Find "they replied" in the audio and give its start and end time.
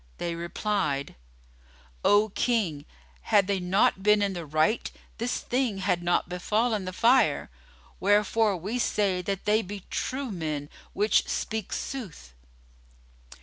0.17-1.13